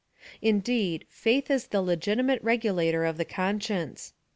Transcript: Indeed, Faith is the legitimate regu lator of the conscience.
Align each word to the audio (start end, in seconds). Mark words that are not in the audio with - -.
Indeed, 0.41 1.05
Faith 1.09 1.51
is 1.51 1.67
the 1.67 1.79
legitimate 1.79 2.43
regu 2.43 2.73
lator 2.73 3.07
of 3.07 3.17
the 3.17 3.23
conscience. 3.25 4.13